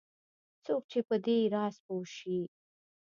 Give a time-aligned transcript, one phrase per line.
[0.65, 2.39] څوک چې په دې راز پوه شي